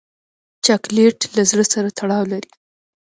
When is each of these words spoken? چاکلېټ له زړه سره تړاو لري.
چاکلېټ 0.65 1.19
له 1.35 1.43
زړه 1.49 1.65
سره 1.73 1.89
تړاو 1.97 2.23
لري. 2.31 2.49